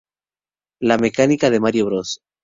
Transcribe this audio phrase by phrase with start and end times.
[0.81, 2.23] La mecánica de "Mario Bros.